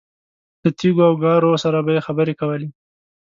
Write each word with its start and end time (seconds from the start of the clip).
له 0.63 0.69
تیږو 0.77 1.01
او 1.09 1.13
ګارو 1.23 1.61
سره 1.63 1.77
به 1.85 1.91
یې 1.95 2.05
خبرې 2.07 2.33
کولې. 2.41 2.67